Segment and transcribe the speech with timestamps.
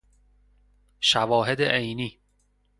[0.99, 2.19] شواهد عینی